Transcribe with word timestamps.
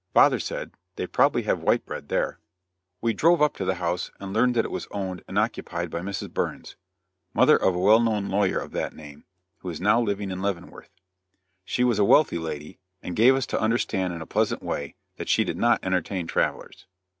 Father 0.15 0.39
said: 0.39 0.71
"They 0.95 1.05
probably 1.05 1.43
have 1.43 1.59
white 1.61 1.85
bread 1.85 2.09
there." 2.09 2.39
We 3.01 3.13
drove 3.13 3.39
up 3.39 3.55
to 3.57 3.65
the 3.65 3.75
house 3.75 4.09
and 4.19 4.33
learned 4.33 4.55
that 4.55 4.65
it 4.65 4.71
was 4.71 4.87
owned 4.89 5.23
and 5.27 5.37
occupied 5.37 5.91
by 5.91 5.99
Mrs. 5.99 6.33
Burns; 6.33 6.75
mother 7.35 7.55
of 7.55 7.75
a 7.75 7.79
well 7.79 7.99
known 7.99 8.27
lawyer 8.27 8.57
of 8.57 8.71
that 8.71 8.95
name, 8.95 9.25
who 9.59 9.69
is 9.69 9.79
now 9.79 10.01
living 10.01 10.31
in 10.31 10.41
Leavenworth. 10.41 10.89
She 11.65 11.83
was 11.83 11.99
a 11.99 12.03
wealthy 12.03 12.39
lady, 12.39 12.79
and 13.03 13.15
gave 13.15 13.35
us 13.35 13.45
to 13.45 13.61
understand 13.61 14.11
in 14.11 14.23
a 14.23 14.25
pleasant 14.25 14.63
way, 14.63 14.95
that 15.17 15.29
she 15.29 15.43
did 15.43 15.57
not 15.57 15.79
entertain 15.83 16.25
travelers. 16.25 16.87